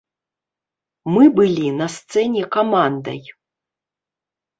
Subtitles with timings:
[1.15, 3.19] Мы былі на сцэне камандай.